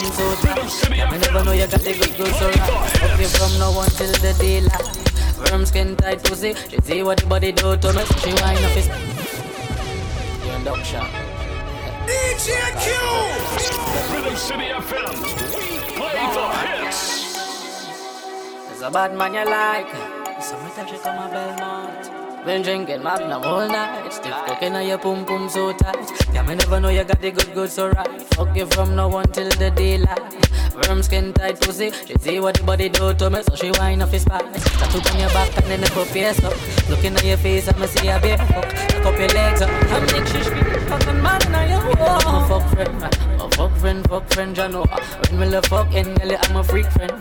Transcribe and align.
pum 0.00 0.12
so 0.12 0.34
tight. 0.36 0.90
Me 1.10 1.18
never 1.18 1.44
know 1.44 1.52
you 1.52 1.66
got 1.66 1.80
the 1.80 1.92
good 1.92 2.16
good 2.16 2.34
so 2.34 2.48
right. 2.48 3.12
Okay, 3.14 3.28
from 3.36 3.52
now 3.58 3.80
until 3.80 4.12
the 4.24 4.34
daylight. 4.38 4.86
Firm 5.46 5.66
skin 5.66 5.96
tight 5.96 6.22
pussy. 6.22 6.54
She 6.54 6.78
see 6.82 7.02
what 7.02 7.18
the 7.18 7.26
body 7.26 7.52
do 7.52 7.76
to 7.76 7.92
me. 7.92 8.04
She 8.22 8.30
wind 8.42 8.64
up 8.64 8.72
his. 8.78 8.86
You're 10.44 10.54
in 10.54 10.64
dog 10.64 10.84
shot. 10.84 11.10
DJ 12.08 12.48
Q! 12.82 12.86
Rhythm 14.14 14.36
City 14.36 14.68
FM. 14.82 15.14
We 15.22 15.70
play 15.96 16.26
the 16.36 16.46
hits. 16.62 17.00
It's 18.70 18.82
a 18.82 18.90
bad 18.90 19.16
man 19.16 19.34
you 19.34 19.44
like. 19.44 19.90
Sometimes 20.42 20.90
she 20.90 20.98
come 20.98 21.18
a 21.18 21.28
Belmont. 21.30 22.27
Been 22.48 22.62
drinking 22.62 23.02
Magnum 23.02 23.42
all 23.44 23.68
night. 23.68 24.10
Still 24.10 24.32
cooking 24.46 24.74
on 24.74 24.86
your 24.86 24.96
pum 24.96 25.26
pum 25.26 25.50
so 25.50 25.70
tight. 25.74 26.10
Yeah, 26.32 26.40
me 26.44 26.54
never 26.54 26.80
know 26.80 26.88
you 26.88 27.04
got 27.04 27.20
the 27.20 27.30
good 27.30 27.52
good 27.52 27.70
so 27.70 27.90
right. 27.90 28.22
Fuck 28.32 28.56
you 28.56 28.64
from 28.64 28.96
now 28.96 29.14
until 29.18 29.50
the 29.50 29.70
daylight. 29.70 30.32
Firm 30.72 31.02
skin 31.02 31.34
tight 31.34 31.60
pussy. 31.60 31.90
She 31.90 32.14
see 32.14 32.40
what 32.40 32.54
the 32.54 32.62
body 32.62 32.88
do 32.88 33.12
to 33.12 33.28
me, 33.28 33.42
so 33.42 33.54
she 33.54 33.70
wind 33.72 34.02
off 34.02 34.12
his 34.12 34.24
back. 34.24 34.50
Tattoo 34.54 34.98
on 35.12 35.20
your 35.20 35.28
back 35.28 35.54
and 35.58 35.66
then 35.66 35.82
the 35.82 35.88
face 35.88 36.42
up. 36.42 36.56
Looking 36.88 37.16
at 37.16 37.24
your 37.26 37.36
face, 37.36 37.68
I'ma 37.68 37.84
see 37.84 38.08
a 38.08 38.18
bare 38.18 38.38
fuck. 38.38 38.64
Look 38.94 39.06
up 39.12 39.18
your 39.18 39.28
legs 39.28 39.60
up. 39.60 39.68
I'm 39.92 40.06
like 40.06 40.26
she 40.28 40.67
speak 40.88 41.00
fucking 41.00 41.22
man 41.22 41.40
now 41.52 41.64
you. 41.64 41.94
Oh, 42.00 42.46
fuck 42.48 42.74
friend. 42.74 43.16
Oh, 43.40 43.48
fuck 43.50 43.76
friend, 43.78 44.08
fuck 44.08 44.32
friend, 44.32 44.56
you 44.56 44.68
know. 44.68 44.84
When 45.28 45.40
me 45.40 45.46
love 45.46 45.66
fucking, 45.66 46.14
girl, 46.14 46.36
I'm 46.42 46.56
a 46.56 46.64
freak 46.64 46.86
friend. 46.86 47.12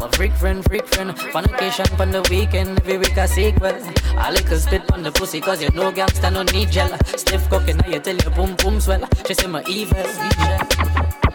My 0.00 0.08
freak 0.12 0.32
friend, 0.32 0.64
freak 0.64 0.86
friend. 0.86 1.18
Fornication 1.18 1.86
on 2.00 2.10
the 2.10 2.22
weekend, 2.30 2.80
every 2.80 2.98
week 2.98 3.16
a 3.16 3.28
sequel. 3.28 3.76
I 4.16 4.30
like 4.30 4.46
to 4.46 4.58
spit 4.58 4.90
on 4.92 5.02
the 5.02 5.12
pussy, 5.12 5.40
cause 5.40 5.62
you 5.62 5.70
know 5.70 5.92
gangsta 5.92 6.32
no 6.32 6.42
need 6.44 6.70
gel. 6.70 6.96
Stiff 7.16 7.48
cooking, 7.48 7.76
now 7.78 7.88
you 7.88 8.00
tell 8.00 8.16
your 8.16 8.30
boom 8.32 8.54
boom 8.56 8.80
swell. 8.80 9.08
She 9.26 9.34
say 9.34 9.46
my 9.46 9.62
evil, 9.68 9.98
evil. 9.98 10.58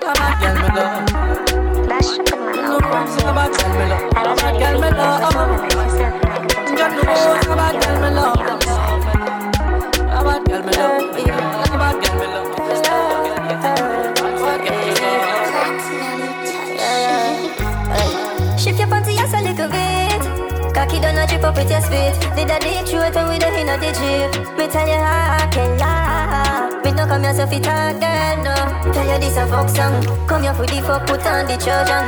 I'm 0.03 0.17
a 0.17 0.30
girl, 0.42 0.55
me 0.62 0.70
love. 0.76 1.05
That's 1.88 2.17
the 2.17 2.36
man. 2.36 2.52
No, 2.55 2.78
I'm 2.80 3.38
a 3.38 3.45
girl, 3.52 3.72
me 3.78 3.86
love. 3.89 4.14
I'm 4.16 4.39
a 4.39 4.59
girl, 4.59 4.81
me 4.81 4.89
love. 4.98 5.22
Just 6.78 6.95
know 7.05 7.53
I'm 7.53 7.76
a 7.76 7.80
girl, 7.80 8.02
me 8.02 8.16
love. 8.16 9.41
With 21.62 21.72
your 21.72 21.81
spit. 21.81 22.14
Did 22.36 22.50
a 22.50 22.58
deep 22.59 22.86
throat 22.90 23.16
and 23.16 23.30
we 23.30 23.38
don't 23.38 23.54
in 23.54 23.67
the 23.70 23.90
drip. 23.94 24.58
Me 24.58 24.66
tell 24.67 24.88
you 24.88 24.98
how 24.98 25.38
I 25.38 25.45
can 25.54 25.78
lie. 25.78 26.81
Me 26.84 26.92
no 26.92 27.06
come 27.06 27.23
here 27.23 27.36
so 27.36 27.45
fit 27.45 27.64
talk, 27.64 27.94
girl, 28.02 28.36
no. 28.42 28.56
Tell 28.94 29.06
you 29.06 29.17
this 29.22 29.38
a 29.38 29.45
fuck 29.45 29.70
song. 29.70 30.02
Come 30.28 30.44
here 30.44 30.54
for 30.54 30.66
the 30.66 30.82
fuck, 30.82 31.06
put 31.06 31.26
on 31.26 31.45
the 31.45 31.56
Trojan. 31.62 32.06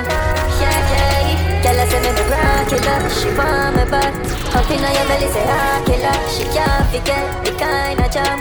Yeah, 0.58 0.80
yeah. 0.92 1.62
Girl, 1.62 1.80
I 1.80 1.86
say 1.88 2.02
me 2.02 2.12
the 2.18 2.24
rock 2.34 2.66
killer. 2.70 3.00
She 3.14 3.30
want 3.38 3.76
me 3.78 3.86
back. 3.94 4.14
Up 4.58 4.70
inna 4.74 4.90
your 4.90 5.06
belly, 5.10 5.28
say 5.30 5.46
ah 5.48 5.78
killer. 5.86 6.18
She 6.34 6.44
can't 6.50 6.86
forget 6.90 7.26
the 7.46 7.52
kind 7.62 8.00
of 8.02 8.10
jam. 8.12 8.38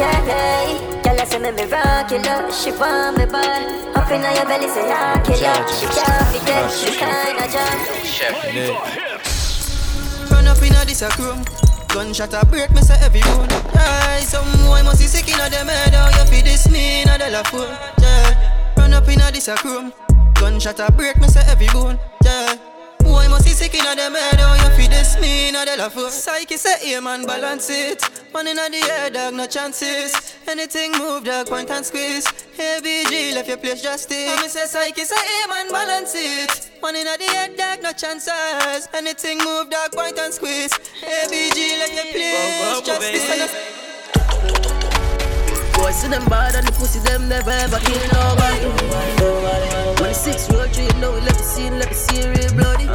Yeah, 0.00 0.28
yeah. 0.28 1.02
Girl, 1.04 1.20
I 1.20 1.24
say 1.24 1.38
me 1.38 1.50
me 1.52 1.64
rock 1.68 2.08
killer. 2.08 2.40
She 2.52 2.72
want 2.72 3.18
me 3.18 3.26
back. 3.26 3.96
Up 3.96 4.10
inna 4.10 4.32
your 4.34 4.46
belly, 4.46 4.68
say 4.68 4.88
ah 4.90 5.20
killer. 5.24 5.58
She 5.76 5.86
can't 5.86 6.26
forget 6.32 6.64
the 6.72 6.90
kind 6.98 7.38
of 7.44 7.48
jam. 7.52 9.07
Up 10.48 10.62
inna 10.62 10.84
this 10.86 11.02
a 11.02 11.08
room. 11.20 11.44
Gunshot 11.88 12.32
a 12.32 12.44
break 12.46 12.70
me 12.72 12.80
say 12.80 12.96
every 13.02 13.20
bone. 13.20 13.48
Some 14.20 14.50
boy 14.64 14.82
must 14.82 15.00
be 15.00 15.06
sick 15.06 15.28
inna 15.28 15.48
them 15.50 15.68
head. 15.68 15.94
How 15.94 16.08
you 16.08 16.24
feel 16.30 16.44
this 16.44 16.68
me 16.70 17.02
inna 17.02 17.18
the 17.18 17.30
la 17.30 17.42
fool? 17.44 17.68
Yeah, 18.00 18.72
run 18.76 18.94
up 18.94 19.08
inna 19.08 19.30
this 19.30 19.48
a 19.48 19.56
room. 19.64 19.92
Gunshot 20.34 20.80
a 20.80 20.90
break 20.90 21.18
me 21.18 21.28
say 21.28 21.44
every 21.46 21.68
bone. 21.68 21.98
Yeah. 22.24 22.56
Boy 23.18 23.28
must 23.28 23.44
be 23.46 23.50
sick 23.50 23.74
inna 23.74 23.96
them 23.96 24.14
head. 24.14 24.38
How 24.38 24.54
you 24.54 24.70
feel 24.76 24.88
this 24.90 25.18
me 25.20 25.48
inna 25.48 25.64
the 25.64 25.76
la 25.76 25.88
fool? 25.88 26.08
Psyche 26.08 26.56
say 26.56 26.78
hey 26.78 27.00
man 27.00 27.26
balance 27.26 27.68
it. 27.68 28.00
One 28.30 28.46
inna 28.46 28.70
the 28.70 28.78
air 28.94 29.10
dog 29.10 29.34
no 29.34 29.46
chances. 29.46 30.36
Anything 30.46 30.92
move 30.92 31.24
dog 31.24 31.48
point 31.48 31.68
and 31.68 31.84
squeeze. 31.84 32.28
Hey 32.54 32.78
BG 32.80 33.34
left 33.34 33.48
your 33.48 33.56
place 33.56 33.82
just 33.82 34.08
justice. 34.08 34.30
And 34.30 34.40
me 34.42 34.46
say 34.48 34.66
psyche 34.66 35.04
say 35.04 35.16
hey 35.16 35.46
man 35.48 35.68
balance 35.72 36.14
it. 36.14 36.70
One 36.78 36.94
inna 36.94 37.16
the 37.18 37.24
head 37.24 37.56
dog 37.56 37.82
no 37.82 37.90
chances. 37.92 38.88
Anything 38.94 39.38
move 39.38 39.68
dog 39.68 39.90
point 39.90 40.16
and 40.16 40.32
squeeze. 40.32 40.72
Hey 41.02 41.26
BG 41.26 41.58
left 41.80 41.94
your 41.98 42.06
place 42.14 42.80
justice. 42.86 43.30
And 43.32 43.42
I- 43.42 43.78
Boy, 45.74 45.90
see 45.90 46.08
them 46.08 46.24
bad 46.26 46.54
and 46.54 46.66
the 46.68 46.72
pussy 46.72 47.00
them 47.00 47.28
never 47.28 47.50
ever 47.50 47.78
kill 47.80 48.06
nobody. 48.14 48.66
When 48.66 49.16
the 49.16 49.87
six 50.18 50.48
you 50.50 51.00
know 51.00 51.12
we 51.12 51.20
let 51.20 51.36
the 51.38 51.42
scene, 51.42 51.78
let 51.78 51.88
the 51.88 51.94
scene 51.94 52.28
real 52.34 52.52
bloody. 52.58 52.86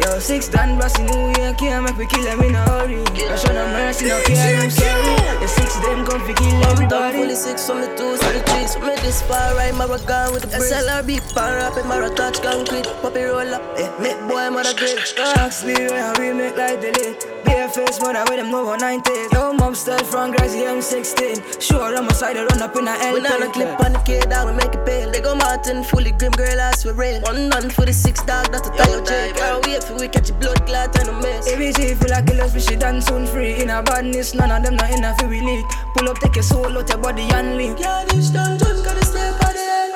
Yo, 0.00 0.18
six 0.18 0.48
done, 0.48 0.78
bossy 0.78 1.02
new 1.04 1.28
year, 1.36 1.52
can't 1.54 1.84
make 1.84 1.96
we 1.96 2.06
kill 2.06 2.24
them 2.24 2.40
in 2.40 2.54
a 2.54 2.62
hurry. 2.64 3.04
I 3.04 3.36
show 3.36 3.52
no 3.52 3.66
mercy, 3.68 4.08
no 4.08 4.20
care, 4.24 4.60
I'm 4.60 4.70
sorry. 4.70 5.16
The 5.40 5.48
six 5.48 5.76
them 5.84 6.06
come 6.06 6.24
fi 6.26 6.32
kill 6.32 6.48
I'm 6.48 6.62
done 6.62 6.72
everybody. 6.72 7.18
fully 7.18 7.34
six 7.34 7.66
from 7.66 7.82
the 7.82 7.88
twos 7.96 8.18
to 8.20 8.32
the 8.32 8.40
threes. 8.48 8.74
From 8.74 8.86
me 8.88 8.94
this 9.04 9.20
far 9.22 9.54
right, 9.54 9.74
Maragon 9.74 10.32
with 10.32 10.42
the 10.42 10.56
breeze. 10.56 10.72
SLRB, 10.72 11.34
pan 11.34 11.52
rap, 11.56 11.76
and 11.76 11.88
Mara 11.88 12.08
touch 12.14 12.40
concrete. 12.40 12.88
Puppy 13.02 13.22
roll 13.22 13.54
up, 13.54 13.62
eh, 13.76 13.90
make 14.00 14.18
boy 14.26 14.48
mother 14.48 14.74
great. 14.76 14.98
Ask 15.36 15.66
me 15.66 15.74
where 15.74 16.12
we 16.18 16.32
make 16.32 16.56
like 16.56 16.80
the 16.80 16.92
late. 16.96 17.39
Bare 17.50 17.68
face, 17.68 18.00
mother 18.00 18.22
with 18.30 18.38
them 18.38 18.54
over 18.54 18.76
90. 18.76 19.10
Yo, 19.32 19.52
mom 19.52 19.74
style 19.74 20.04
from 20.04 20.30
Grassy, 20.30 20.64
I'm 20.64 20.80
16. 20.80 21.60
Sure, 21.60 21.96
I'm 21.96 22.06
a 22.06 22.14
side, 22.14 22.36
I 22.36 22.44
run 22.44 22.62
up 22.62 22.76
in 22.76 22.86
a 22.86 22.92
L. 22.92 23.14
We 23.14 23.20
not 23.22 23.42
a 23.42 23.48
clip 23.50 23.80
on 23.80 23.92
the 23.92 23.98
kid, 24.06 24.30
down, 24.30 24.46
we 24.46 24.52
make 24.52 24.72
it 24.72 24.86
pay. 24.86 25.10
They 25.10 25.20
go 25.20 25.34
Martin, 25.34 25.82
fully 25.82 26.12
grim 26.12 26.30
girl, 26.32 26.60
I 26.60 26.70
swear 26.76 26.94
rain. 26.94 27.22
One 27.22 27.48
none 27.48 27.68
for 27.70 27.84
the 27.84 27.92
six 27.92 28.22
dog, 28.22 28.52
that's 28.52 28.68
a 28.68 28.70
tire 28.70 29.02
J. 29.02 29.32
Can't 29.34 29.66
wait 29.66 29.82
for 29.82 29.94
we 29.94 30.06
catch 30.06 30.30
a 30.30 30.34
blood 30.34 30.64
clot 30.64 30.96
and 31.00 31.08
a 31.08 31.12
mess. 31.20 31.50
ABG 31.50 31.96
feel 31.98 32.10
like 32.10 32.26
killers, 32.28 32.52
but 32.52 32.62
she 32.62 32.76
done 32.76 33.02
soon 33.02 33.26
free. 33.26 33.60
In 33.60 33.70
a 33.70 33.82
badness, 33.82 34.32
none 34.32 34.52
of 34.52 34.62
them 34.62 34.76
not 34.76 34.90
in 34.92 35.02
a 35.02 35.12
feel 35.16 35.28
we 35.28 35.40
leak. 35.40 35.66
Pull 35.96 36.08
up, 36.08 36.18
take 36.20 36.36
your 36.36 36.44
soul 36.44 36.78
out 36.78 36.88
your 36.88 36.98
body 36.98 37.26
and 37.34 37.56
leave. 37.56 37.80
Yeah, 37.80 38.04
this 38.10 38.30
done 38.30 38.58
just 38.60 38.84
gotta 38.84 39.04
stay 39.04 39.28
on 39.28 39.38
the 39.38 39.58
end. 39.58 39.94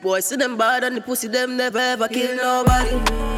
Boy, 0.00 0.20
see 0.20 0.36
them 0.36 0.56
bad 0.56 0.82
and 0.84 0.96
the 0.96 1.02
pussy 1.02 1.28
them 1.28 1.58
never 1.58 1.78
ever 1.78 2.08
kill 2.08 2.36
nobody. 2.36 3.29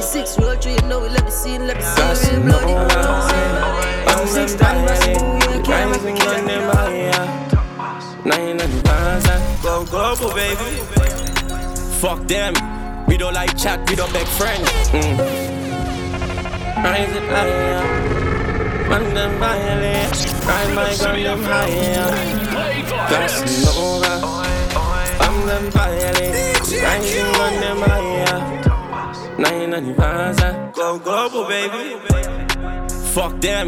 When 0.00 0.06
the 0.06 0.12
six 0.12 0.38
roll 0.38 0.56
three, 0.56 0.72
you 0.72 0.88
know 0.88 0.98
we 0.98 1.10
let 1.10 1.26
the 1.26 1.30
scene, 1.30 1.66
let 1.66 1.76
the 1.76 2.14
scene 2.14 2.40
real 2.40 2.58
bloody. 2.58 2.72
Yo, 2.72 4.24
six 4.24 4.54
done, 4.54 4.86
bossy 4.86 5.12
new 5.12 5.52
year, 5.52 5.62
can't 5.62 5.90
make 5.90 6.02
me 6.02 6.18
kill 6.18 6.32
everybody. 6.32 7.10
Go 9.62 9.84
global, 9.84 10.32
baby. 10.34 10.80
Fuck 12.00 12.26
them. 12.26 12.54
We 13.08 13.18
don't 13.18 13.34
like 13.34 13.58
chat, 13.58 13.86
we 13.90 13.94
don't 13.94 14.10
beg 14.10 14.26
friends. 14.26 14.70
Mm. 14.88 15.18
Rise 16.82 17.14
it 17.14 17.22
higher. 17.28 17.84
Man 18.88 19.12
them 19.12 19.38
violate. 19.38 20.16
Ride 20.46 20.74
my 20.74 20.96
gun 20.96 21.22
them 21.22 21.42
higher. 21.42 22.08
Play 22.48 22.80
the 22.80 22.96
Crossing 23.06 23.48
hits. 23.48 23.76
over. 23.76 24.18
I'm 25.20 25.46
them 25.46 25.70
violate. 25.70 26.56
Rising 26.82 27.26
on 27.26 27.60
them 27.60 27.78
higher. 27.82 28.59
Nine 29.40 29.72
anniversary. 29.72 30.70
Go 30.74 30.98
global, 30.98 31.46
baby. 31.46 31.96
Fuck 33.14 33.40
them. 33.40 33.66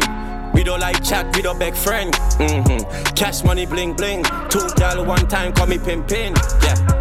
We 0.53 0.63
don't 0.63 0.79
like 0.79 1.03
chat, 1.03 1.35
we 1.35 1.41
don't 1.41 1.57
beg 1.57 1.73
friend. 1.75 2.13
Mm-hmm. 2.13 3.15
Cash 3.15 3.43
money 3.43 3.65
bling 3.65 3.93
bling. 3.95 4.23
Two 4.49 4.67
gal 4.75 5.03
one 5.03 5.27
time 5.27 5.51
call 5.51 5.65
me 5.65 5.79
pin 5.79 6.03
pin. 6.03 6.35
Yeah. 6.61 6.92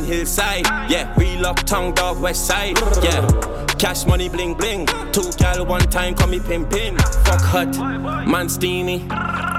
Boomland 0.00 0.06
hillside. 0.06 0.66
Yeah. 0.90 1.14
We 1.16 1.36
lock 1.36 1.58
tongue 1.64 1.92
dog 1.92 2.20
west 2.20 2.46
side. 2.46 2.78
Yeah. 3.02 3.26
Cash 3.78 4.06
money 4.06 4.28
bling 4.28 4.54
bling. 4.54 4.86
Two 5.12 5.30
gal 5.38 5.64
one 5.64 5.82
time 5.90 6.14
call 6.14 6.28
me 6.28 6.40
pin 6.40 6.66
pin. 6.66 6.96
Fuck 6.98 7.40
hut. 7.40 7.76
Man 8.26 8.48
steamy. 8.48 9.06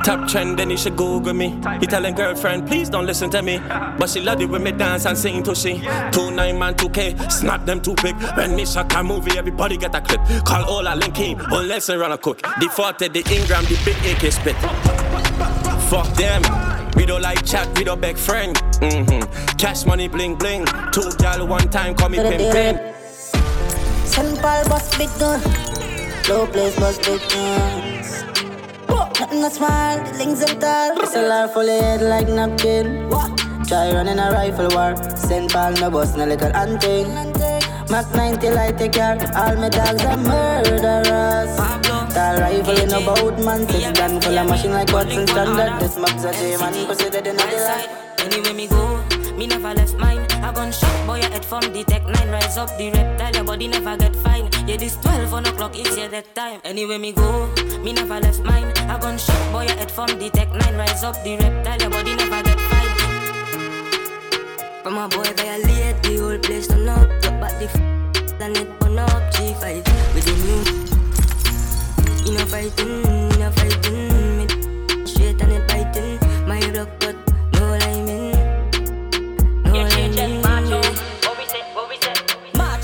Top 0.04 0.28
trend, 0.28 0.58
then 0.58 0.72
you 0.72 0.78
should 0.78 0.98
Google 0.98 1.34
me. 1.34 1.50
He 1.80 1.86
telling 1.86 2.16
girlfriend, 2.16 2.68
please 2.68 2.90
don't 2.90 3.06
listen 3.06 3.30
to 3.32 3.42
me. 3.44 3.60
But 3.60 4.10
she 4.10 4.20
love 4.20 4.42
it 4.42 4.50
when 4.50 4.64
me 4.64 4.72
dance 4.72 5.06
and 5.06 5.16
sing 5.16 5.44
to 5.44 5.54
she. 5.54 5.80
Two 6.12 6.32
nine 6.32 6.58
man, 6.58 6.76
two 6.76 6.90
K, 6.90 7.16
snap 7.30 7.66
them 7.66 7.82
too 7.82 7.94
big. 8.02 8.16
When 8.36 8.56
me 8.56 8.66
shot 8.66 8.96
a 8.96 9.04
movie, 9.04 9.38
everybody 9.38 9.78
get 9.78 9.94
a 9.94 10.02
clip. 10.02 10.22
Call 10.44 10.66
all 10.66 10.88
a 10.88 10.96
link 10.96 11.20
in, 11.20 11.40
unless 11.52 11.90
I 11.92 11.98
run 11.98 12.12
a 12.12 12.18
cook. 12.18 12.42
Defaulted 12.60 13.14
the 13.14 13.20
Ingram, 13.32 13.64
the 13.66 13.80
big 13.86 13.98
AK 14.12 14.32
spit. 14.32 14.56
Fuck 15.90 16.08
them. 16.16 16.42
We 16.96 17.06
don't 17.06 17.22
like 17.22 17.46
chat, 17.46 17.68
we 17.78 17.84
don't 17.84 18.02
beg 18.02 18.18
friend. 18.18 18.56
Mm-hmm. 18.82 19.58
Cash 19.58 19.86
money 19.86 20.08
bling 20.08 20.36
bling. 20.36 20.66
Two 20.92 21.10
gal 21.18 21.46
one 21.48 21.70
time 21.70 21.96
call 21.96 22.10
me 22.10 22.18
pin 22.18 22.52
pin. 22.52 22.94
St. 24.06 24.40
Paul 24.42 24.68
bust 24.70 24.98
big 24.98 25.10
gun. 25.20 25.42
Low 26.30 26.46
place 26.48 26.76
bust 26.78 27.02
big 27.04 27.22
guns. 27.30 28.24
Nothing 29.20 29.42
not 29.42 29.52
small, 29.54 29.98
the 30.04 30.18
links 30.18 30.40
them 30.44 30.60
tall. 30.60 30.96
SLR 30.98 31.54
full 31.54 31.70
of 31.70 31.82
head 31.82 32.02
like 32.02 32.28
napkin. 32.28 33.10
Try 33.68 33.94
running 33.94 34.20
a 34.20 34.32
rifle 34.32 34.68
war. 34.76 34.96
St. 35.16 35.52
Paul 35.52 35.74
no 35.74 35.92
bust 35.92 36.18
no 36.18 36.26
little 36.26 36.52
hunting. 36.52 37.08
Mac 37.90 38.10
90 38.16 38.50
light 38.50 38.82
a 38.82 38.90
car. 38.90 39.18
All 39.36 39.56
my 39.58 39.70
dogs 39.70 40.04
are 40.04 40.18
murderers. 40.18 41.91
That 42.14 42.40
rifle 42.40 42.78
in 42.78 42.92
a 42.92 43.00
boat, 43.00 43.40
man. 43.46 43.68
Six 43.70 43.98
gun 43.98 44.20
full 44.20 44.38
of 44.38 44.50
machine 44.50 44.72
like 44.72 44.92
what's 44.92 45.16
in 45.16 45.26
standard. 45.28 45.80
This 45.80 45.98
map's 45.98 46.24
a 46.26 46.32
J 46.34 46.58
man, 46.58 46.86
proceeded 46.86 47.26
in 47.26 47.36
a 47.36 47.40
side. 47.40 47.90
Anyway 48.20 48.54
me 48.54 48.68
go, 48.68 49.02
me 49.38 49.48
never 49.48 49.74
left 49.74 49.96
mine. 49.96 50.20
I 50.44 50.52
gun 50.52 50.72
shot 50.72 51.08
boy, 51.08 51.22
I 51.24 51.30
head 51.32 51.46
from 51.46 51.62
the 51.72 51.84
tech 51.86 52.04
nine. 52.06 52.30
Rise 52.30 52.58
up 52.58 52.70
the 52.78 52.92
reptile, 52.92 53.34
your 53.34 53.44
body 53.46 53.68
never 53.68 53.96
get 53.96 54.16
fine. 54.18 54.50
Yeah, 54.68 54.76
this 54.78 54.98
12 54.98 55.34
on 55.34 55.46
o'clock, 55.46 55.72
it's 55.78 55.98
your 55.98 56.10
that 56.10 56.36
time. 56.36 56.60
Anyway 56.66 56.98
me 56.98 57.14
go, 57.14 57.48
me 57.82 57.94
never 57.94 58.20
left 58.20 58.44
mine. 58.44 58.72
I 58.90 59.00
gun 59.00 59.18
shot 59.18 59.52
boy, 59.54 59.60
I 59.60 59.72
head 59.72 59.90
from 59.90 60.08
the 60.20 60.30
tech 60.32 60.50
nine. 60.54 60.76
Rise 60.76 61.04
up 61.04 61.16
the 61.24 61.38
reptile, 61.38 61.80
your 61.80 61.90
body 61.92 62.16
never 62.16 62.44
get 62.44 62.60
fine. 62.60 62.92
From 64.84 64.98
a 64.98 65.08
boy 65.08 65.32
violate, 65.38 66.04
the 66.04 66.18
whole 66.20 66.38
place 66.40 66.68
turn 66.68 66.90
up. 66.90 67.08
Drop 67.22 67.40
back 67.40 67.58
the 67.60 67.66
f- 67.66 68.42
and 68.42 68.58
it 68.58 68.80
burn 68.80 69.00
up. 69.00 69.10
G5 69.34 70.14
with 70.14 70.26
the 70.26 70.34
new. 70.46 71.01
In 72.28 72.38
a 72.38 72.46
fighting, 72.46 73.04
in 73.34 73.42
a 73.42 73.52
fighting. 73.52 74.38
Me 74.38 74.46
straight 75.06 75.42
and 75.42 75.52
it 75.52 75.68
biting. 75.68 76.20
My 76.48 76.60
block 76.72 76.90
but 77.00 77.16
no 77.54 77.78
liming. 77.78 78.32
No 79.64 79.72
liming. 79.74 80.42
March 80.42 80.72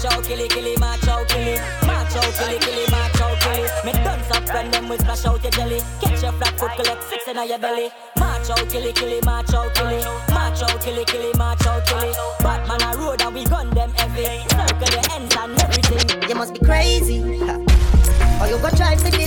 out, 0.06 0.24
kill 0.24 0.40
it, 0.40 0.50
kill 0.50 0.66
it, 0.66 0.80
march 0.80 1.08
out, 1.08 1.28
kill 1.28 1.48
it. 1.48 1.62
March 1.86 2.16
out, 2.16 2.34
kill 2.36 2.50
it, 2.50 2.62
kill 2.62 2.78
it, 2.78 2.92
march 2.92 3.22
out, 3.22 3.40
kill 3.40 3.64
it. 3.64 3.72
Me 3.86 3.92
done 4.04 4.20
up 4.32 4.54
when 4.54 4.72
them 4.72 4.90
we 4.90 4.98
splash 4.98 5.26
out 5.26 5.42
your 5.42 5.52
jelly. 5.52 5.80
Catch 6.02 6.24
your 6.24 6.32
flat 6.34 6.60
foot, 6.60 6.72
collect 6.76 7.04
six 7.04 7.28
in 7.28 7.38
your 7.48 7.60
belly. 7.60 7.90
March 8.20 8.50
out, 8.50 8.70
kill 8.70 8.86
it, 8.86 8.96
kill 8.96 9.10
it, 9.10 9.24
march 9.26 9.54
out, 9.54 9.74
kill 9.74 9.88
it. 9.88 10.06
March 10.30 10.62
out, 10.62 10.82
kill 10.82 10.98
it, 10.98 11.08
kill 11.08 11.22
it, 11.30 11.38
march 11.38 11.66
out, 11.66 11.86
kill 11.86 12.00
it. 12.00 12.16
Batman 12.40 12.82
a 12.82 12.98
road 12.98 13.22
and 13.22 13.34
we 13.34 13.46
gun 13.46 13.70
them 13.72 13.92
heavy. 13.94 14.26
Circle 14.50 14.80
the 14.80 15.10
ends 15.14 15.36
and 15.36 15.60
everything. 15.62 16.30
You 16.30 16.36
must 16.36 16.54
be 16.54 16.60
crazy. 16.60 17.47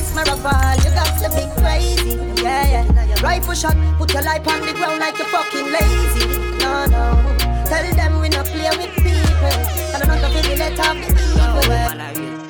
This 0.00 0.14
marathon, 0.14 0.79
you 0.79 0.91
got 0.97 1.12
to 1.20 1.29
be 1.37 1.44
crazy. 1.61 2.17
Yeah, 2.43 2.85
yeah. 2.85 3.23
Rifle 3.23 3.55
shot, 3.55 3.76
put 3.99 4.12
your 4.14 4.23
life 4.23 4.47
on 4.49 4.61
the 4.62 4.73
ground 4.73 4.99
like 4.99 5.19
you're 5.19 5.29
fucking 5.29 5.67
lazy. 5.67 6.26
No, 6.58 6.87
no. 6.87 7.37
Tell 7.67 7.85
them 7.94 8.20
we 8.20 8.29
not 8.31 8.47
play 8.47 8.70
with 8.79 8.94
people. 8.97 9.52
And 9.93 10.02
I'm 10.02 10.08
not 10.08 10.20
gonna 10.23 10.43
be 10.43 10.56
let 10.56 10.81
off 10.81 10.97
the 10.97 12.41
evil. 12.41 12.50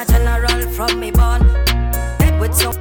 A 0.00 0.04
general 0.06 0.62
from 0.72 0.98
me 0.98 1.10
born. 1.10 1.42
Head 2.20 2.40
with 2.40 2.54
some. 2.54 2.72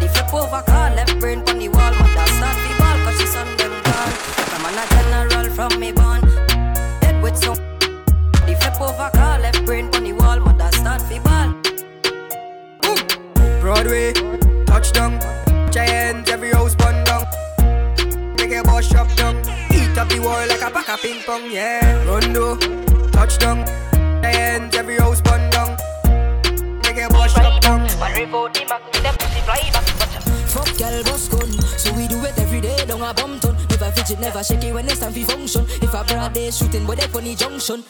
The 0.00 0.08
flip 0.12 0.34
over 0.34 0.62
car, 0.66 0.94
left 0.94 1.18
brain 1.18 1.38
on 1.48 1.58
the 1.58 1.68
wall. 1.68 1.92
Mother 1.92 2.26
start 2.36 2.56
the 2.64 2.72
ball, 2.78 2.98
cause 3.04 3.18
she 3.20 3.26
son 3.26 3.48
them 3.56 3.72
gone. 3.86 4.12
On, 4.66 4.76
a 4.76 4.84
general 4.94 5.48
from 5.56 5.80
me 5.80 5.92
born. 5.92 6.20
Head 7.02 7.22
with 7.22 7.36
some. 7.38 7.56
Flip 8.44 8.80
over 8.80 9.10
car, 9.14 9.38
left 9.38 9.64
brain 9.64 9.86
on 9.94 10.04
the 10.04 10.12
wall. 10.12 10.38
Mother 10.40 10.70
start 10.72 11.00
the 11.08 11.18
ball. 11.24 11.48
Broadway, 13.60 14.12
touchdown. 14.66 15.18
Giants, 15.72 16.30
every 16.30 16.50
house 16.52 16.74
bun 16.74 17.02
down. 17.04 17.24
Make 18.36 18.52
a 18.52 18.62
boss 18.62 18.86
shop 18.86 19.08
down. 19.16 19.36
Eat 19.72 19.96
up 19.96 20.08
the 20.08 20.20
wall 20.20 20.46
like 20.46 20.60
a 20.60 20.70
pack 20.70 20.88
of 20.90 21.00
ping 21.00 21.22
pong, 21.22 21.50
yeah. 21.50 22.04
Rondo, 22.04 22.56
touchdown. 23.10 23.64
Giants, 24.22 24.76
every 24.76 24.98
house 24.98 25.22
bun 25.22 25.40
down. 25.50 25.55
Boss 31.04 31.28
So 31.76 31.92
we 31.94 32.08
do 32.08 32.24
it 32.24 32.38
every 32.38 32.60
day 32.60 32.76
don't 32.86 33.02
a 33.02 33.12
bum 33.14 33.38
ton. 33.40 33.56
Never 33.70 33.90
fidget, 33.92 34.20
never 34.20 34.42
shake 34.42 34.64
it 34.64 34.74
when 34.74 34.86
it's 34.86 35.00
time 35.00 35.12
for 35.12 35.24
function. 35.32 35.64
If 35.82 35.94
a 35.94 36.04
broad 36.04 36.32
day 36.32 36.50
shooting 36.50 36.86
with 36.86 37.04
a 37.04 37.08
funny 37.08 37.34
junction. 37.34 37.84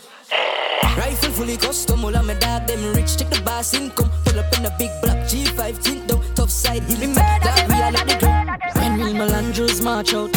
Rifle 0.97 1.31
fully 1.32 1.56
custom, 1.56 2.05
all 2.05 2.17
of 2.17 2.25
my 2.25 2.35
dog 2.35 2.67
them 2.67 2.94
rich 2.94 3.19
Check 3.19 3.29
the 3.29 3.41
boss 3.43 3.75
income, 3.75 4.11
pull 4.25 4.38
up 4.38 4.58
in 4.58 4.64
a 4.64 4.70
big 4.79 4.91
black 5.03 5.19
G5 5.29 5.82
tint 5.82 6.08
down, 6.08 6.23
tough 6.35 6.50
side 6.50 6.82
That 6.82 7.67
we 7.69 7.75
are 7.75 7.93
like 7.93 8.06
the 8.08 8.17
ground 8.19 8.36
Melandros 9.17 9.83
march 9.83 10.15
out 10.15 10.31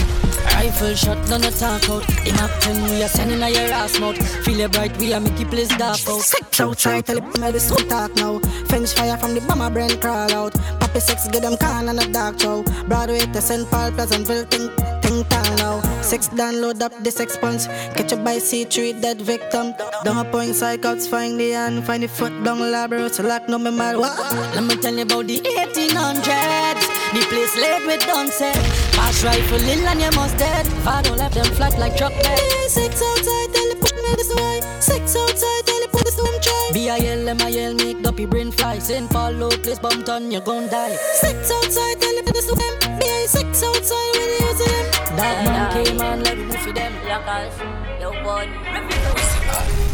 Rifle 0.56 0.96
shot, 0.96 1.18
none 1.30 1.44
of 1.44 1.58
talk 1.58 1.90
out 1.90 2.04
10, 2.04 2.84
we 2.90 3.04
are 3.04 3.08
sending 3.08 3.42
a 3.42 3.50
your 3.50 3.72
ass 3.72 4.00
mouth 4.00 4.18
Feel 4.46 4.62
it 4.62 4.72
bright, 4.72 4.98
we 4.98 5.14
are 5.14 5.20
make 5.20 5.40
it 5.40 5.50
place 5.50 5.70
dark 5.78 6.00
out 6.08 6.22
Sex 6.22 6.60
outside, 6.60 7.06
tell 7.06 7.20
the 7.52 7.60
sun 7.60 7.88
talk 7.88 8.16
now. 8.16 8.40
French 8.68 8.94
fire 8.94 9.18
from 9.18 9.34
the 9.34 9.42
bomber 9.42 9.70
brain 9.70 9.90
crawl 10.00 10.32
out. 10.34 10.54
Poppy 10.80 11.00
sex, 11.00 11.28
get 11.28 11.42
them 11.42 11.58
can 11.58 11.90
and 11.90 12.00
a 12.00 12.08
dark 12.12 12.40
show. 12.40 12.64
Broadway 12.88 13.20
to 13.20 13.42
St. 13.42 13.70
Paul, 13.70 13.92
Pleasantville, 13.92 14.46
ting, 14.46 14.70
ting 15.02 15.24
town 15.26 15.56
now. 15.58 15.82
Sex 16.02 16.30
download 16.30 16.82
up 16.82 16.94
the 17.04 17.12
sex 17.12 17.38
punch. 17.38 17.66
Catch 17.96 18.12
a 18.12 18.18
by 18.18 18.38
C3, 18.38 19.02
dead 19.02 19.22
victim. 19.22 19.74
Down 20.04 20.18
a 20.18 20.30
point, 20.30 20.52
psychouts, 20.52 21.08
find 21.08 21.40
the 21.40 21.52
hand, 21.52 21.86
find 21.86 22.04
the 22.04 22.08
foot 22.08 22.34
down 22.44 22.60
labor, 22.60 23.10
so 23.10 23.24
lock 23.24 23.48
no 23.50 23.58
me. 23.58 23.72
What? 23.72 24.18
Let 24.56 24.64
me 24.64 24.76
tell 24.76 24.96
you 24.96 25.04
about 25.04 25.28
the 25.28 25.40
1800s. 25.40 26.69
The 27.14 27.26
place 27.26 27.56
laid 27.58 27.88
with 27.88 28.06
done 28.06 28.30
set. 28.30 28.56
Pass 28.94 29.24
rifle 29.24 29.58
in 29.58 29.80
and 29.86 30.00
you 30.00 30.12
must 30.12 30.38
dead. 30.38 30.68
If 30.68 30.86
don't 31.04 31.18
left 31.18 31.34
them 31.34 31.46
flat 31.56 31.78
like 31.80 31.98
truck 31.98 32.14
bed. 32.22 32.40
Six 32.68 33.02
outside, 33.02 33.50
tell 33.54 33.70
it 33.74 33.82
put 33.82 33.96
me 33.96 34.14
this 34.16 34.34
way. 34.36 34.62
Six 34.80 35.16
outside, 35.16 35.66
tell 35.66 35.82
it 35.82 35.92
put 35.92 36.06
this 36.06 36.18
one 36.18 36.40
try. 36.40 36.70
B-I-L, 36.72 37.28
M-I-L, 37.30 37.74
make 37.74 38.06
up 38.06 38.20
your 38.20 38.28
brain 38.28 38.52
fly. 38.52 38.78
St. 38.78 39.10
Paul, 39.10 39.32
low 39.32 39.50
place, 39.50 39.80
bump 39.80 40.08
on, 40.08 40.32
you 40.32 40.40
gon' 40.40 40.68
die. 40.68 40.96
Six 41.22 41.50
outside, 41.52 42.00
tell 42.00 42.14
it 42.14 42.26
put 42.26 42.36
this 42.36 42.48
one. 42.52 43.00
Be 43.00 43.26
sex 43.26 43.64
outside 43.64 44.12
when 44.14 44.30
you 44.30 44.46
use 44.46 44.60
them. 44.60 44.86
Dog 45.18 45.38
man 45.46 45.86
came 45.86 46.02
on, 46.02 46.24
let 46.24 46.38
me 46.38 46.58
for 46.58 46.74
them. 46.74 46.94
Lockers, 47.08 47.58
yo 48.00 48.12
boy. 48.24 48.46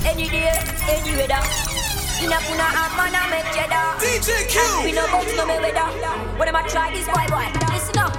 Any 0.03 0.27
day, 0.27 0.51
any 0.89 1.15
weather. 1.15 1.74
In 2.21 2.31
a 2.31 2.37
puna 2.47 2.63
and 2.63 2.93
man 2.97 3.13
I 3.15 3.27
make 3.29 3.49
cheddar. 3.53 3.99
DJ 3.99 4.47
Q. 4.47 4.61
We 4.83 4.91
no 4.93 5.05
bounce 5.07 5.35
no 5.35 5.45
me 5.45 5.59
weather. 5.59 5.87
When 6.39 6.47
am 6.47 6.55
I 6.55 6.63
try 6.67 6.89
this 6.91 7.05
boy 7.07 7.27
boy? 7.27 7.47
Listen 7.73 7.99
up. 7.99 8.13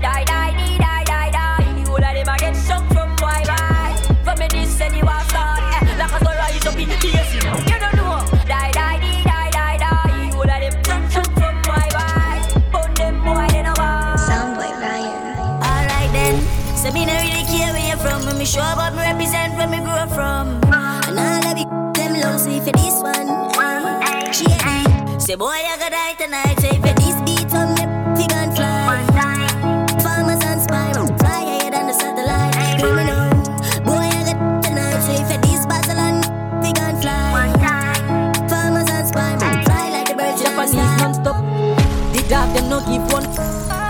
Die 0.00 0.24
die 0.24 0.52
die 0.54 0.78
die 0.78 1.04
die 1.04 1.30
die. 1.30 1.82
The 1.82 1.90
whole 1.90 2.04
of 2.04 2.14
them 2.14 2.28
a 2.28 2.36
get 2.38 2.56
shocked 2.56 2.92
from 2.94 3.10
boy 3.18 3.42
boy. 3.42 3.90
From 4.24 4.38
me 4.38 4.46
this 4.48 4.80
and 4.80 4.94
you 4.96 5.04
are 5.04 5.24
start. 5.26 5.60
Eh, 5.82 5.98
like 5.98 6.14
a 6.14 6.24
go 6.24 6.30
rise 6.30 6.66
up 6.66 6.78
in 6.78 6.88
the 6.88 6.96
face. 7.02 7.34
You 7.34 7.76
don't 7.82 7.96
know. 7.98 8.22
Die 8.46 8.70
die 8.72 8.98
die 9.02 9.22
die 9.26 9.50
die 9.50 9.76
die. 9.76 10.30
The 10.30 10.36
whole 10.38 10.46
of 10.46 10.60
them 10.62 10.76
get 10.86 11.12
shocked 11.12 11.34
from 11.34 11.56
boy 11.66 11.86
boy. 11.92 12.36
Burn 12.70 12.94
them 12.94 13.16
boy 13.26 13.46
they 13.50 13.62
no 13.66 13.74
want. 13.76 14.22
Soundboy 14.22 14.70
Ryan. 14.80 15.12
Alright 15.66 16.10
then. 16.14 16.38
So 16.78 16.90
me 16.94 17.04
no 17.06 17.14
really 17.20 17.44
care 17.50 17.72
where 17.74 17.86
you're 17.90 17.98
from. 17.98 18.24
When 18.24 18.38
me 18.38 18.46
show 18.46 18.62
up, 18.62 18.94
Say 25.32 25.36
boy, 25.36 25.46
I 25.48 25.78
gotta 25.78 25.96
die 25.96 26.12
tonight. 26.20 26.60
For 26.60 26.92
this 27.00 27.16
beat 27.24 27.54
on 27.54 27.72
me, 27.72 27.88
fi 28.20 28.26
gun 28.28 28.54
fly. 28.54 29.00
Farmers 30.04 30.44
and 30.44 30.60
spiral, 30.60 31.06
fly 31.16 31.40
higher 31.48 31.70
than 31.70 31.86
the 31.86 31.94
satellite. 31.94 32.52
Know, 32.82 33.80
boy, 33.82 33.96
I 33.96 34.28
got 34.28 34.62
tonight. 34.62 35.00
For 35.00 35.38
this 35.40 35.64
Barcelona, 35.64 36.20
fi 36.60 36.72
gun 36.72 37.00
fly. 37.00 37.48
Farmers 38.46 38.90
and 38.90 39.08
spiral, 39.08 39.64
fly 39.64 39.88
like 39.88 40.08
the 40.08 40.16
birds 40.16 40.42
Japanese 40.42 40.74
non-stop. 41.00 41.40
The 42.12 42.26
dog 42.28 42.52
them 42.54 42.68
no 42.68 42.80
give 42.80 43.10
one. 43.10 43.24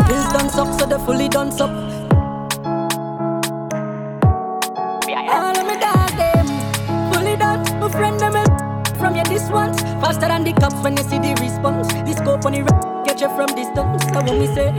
Bills 0.07 0.29
done 0.33 0.49
suck, 0.49 0.79
so 0.79 0.87
they 0.87 1.05
fully 1.05 1.29
done 1.29 1.51
suck. 1.51 1.92
Cops 10.63 10.81
when 10.85 10.97
you 10.97 11.03
see 11.03 11.19
the 11.19 11.35
response. 11.43 11.89
The 12.07 12.15
scope 12.15 12.47
on 12.47 12.53
the 12.53 12.63
ra- 12.63 13.03
get 13.03 13.21
you 13.21 13.29
from 13.35 13.51
distance. 13.59 14.05
I 14.07 14.23
want 14.23 14.39
me 14.39 14.47
say. 14.55 14.71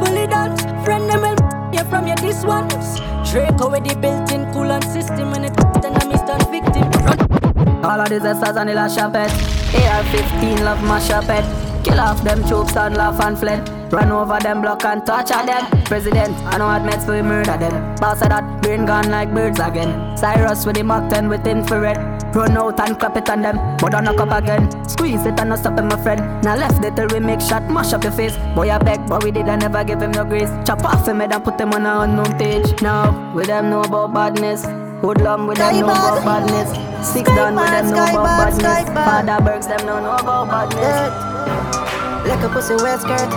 Fully 0.00 0.26
done. 0.26 0.52
Friend 0.84 1.08
them 1.08 1.22
help 1.24 1.40
you 1.74 1.84
from 1.90 2.06
your 2.06 2.16
this 2.16 2.44
ones. 2.44 3.00
Draco 3.30 3.70
with 3.70 3.84
the 3.88 3.96
built-in 3.96 4.44
coolant 4.52 4.84
system 4.92 5.32
and 5.32 5.46
it 5.46 5.56
then 5.80 5.96
I 5.96 6.04
victim. 6.52 6.86
Run. 7.04 7.84
All 7.84 8.00
of 8.00 8.08
these 8.08 8.20
stars 8.20 8.56
and 8.56 8.68
the 8.68 8.74
last 8.74 8.96
chapet 8.96 9.30
AR-15 9.72 10.64
love 10.64 10.82
my 10.82 10.98
chapet 10.98 11.44
Kill 11.84 12.00
off 12.00 12.22
them 12.24 12.42
troops 12.48 12.76
and 12.76 12.96
laugh 12.96 13.20
and 13.20 13.38
fled 13.38 13.77
Run 13.90 14.12
over 14.12 14.38
them, 14.38 14.60
block 14.60 14.84
and 14.84 15.04
torture 15.06 15.44
them. 15.46 15.64
President, 15.84 16.36
I 16.44 16.58
know 16.58 16.68
admits 16.70 17.06
we 17.06 17.22
murder 17.22 17.56
them. 17.56 17.94
Boss 17.96 18.20
of 18.20 18.28
that, 18.28 18.60
brain 18.60 18.84
gone 18.84 19.10
like 19.10 19.32
birds 19.32 19.58
again. 19.58 20.16
Cyrus 20.16 20.66
with 20.66 20.76
the 20.76 20.82
Mach 20.82 21.10
10 21.10 21.28
with 21.28 21.46
infrared. 21.46 21.96
Run 22.34 22.56
out 22.58 22.78
and 22.80 22.98
clap 22.98 23.16
it 23.16 23.30
on 23.30 23.40
them, 23.40 23.56
but 23.78 23.92
don't 23.92 24.04
knock 24.04 24.20
up 24.20 24.30
again. 24.30 24.68
Squeeze 24.86 25.24
it 25.24 25.40
and 25.40 25.48
not 25.48 25.60
stop 25.60 25.78
it, 25.78 25.82
my 25.84 25.96
friend. 26.02 26.20
Now 26.44 26.56
left 26.56 26.84
it 26.84 26.96
till 26.96 27.08
we 27.08 27.20
make 27.20 27.40
shot, 27.40 27.62
mash 27.70 27.94
up 27.94 28.02
your 28.02 28.12
face. 28.12 28.36
Boy, 28.54 28.70
I 28.70 28.76
beg, 28.76 29.06
but 29.08 29.24
we 29.24 29.30
did, 29.30 29.48
I 29.48 29.56
never 29.56 29.82
give 29.84 30.02
him 30.02 30.10
no 30.10 30.24
grace. 30.24 30.50
Chop 30.66 30.84
off 30.84 31.08
him 31.08 31.20
head 31.20 31.32
and 31.32 31.42
put 31.42 31.58
him 31.58 31.72
on 31.72 31.86
a 31.86 32.00
unknown 32.00 32.38
page. 32.38 32.82
Now, 32.82 33.32
with 33.34 33.46
them 33.46 33.70
know 33.70 33.80
about 33.80 34.12
badness. 34.12 34.66
Hoodlum 35.00 35.46
with 35.46 35.56
them 35.56 35.80
know 35.80 35.86
about 35.88 36.24
badness. 36.24 37.08
Six 37.08 37.30
down 37.30 37.54
with 37.54 37.70
them 37.70 37.90
know 37.90 38.04
about 38.04 38.60
badness. 38.60 38.88
Father 38.94 39.42
Bergs 39.42 39.66
them 39.66 39.86
know 39.86 40.14
about 40.14 40.48
badness. 40.48 41.87
Like 42.28 42.44
a 42.44 42.48
pussy 42.50 42.74
wet 42.74 43.00
skirt. 43.00 43.32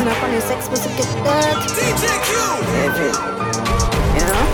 And 0.00 0.08
up 0.08 0.22
on 0.22 0.32
your 0.32 0.40
sex 0.40 0.66
pussy 0.66 0.88
get 0.96 1.04
dirt. 1.24 1.60
DJ 1.76 2.08
Q. 2.24 2.28
Every. 2.88 3.12
You 4.16 4.24
know? 4.32 4.46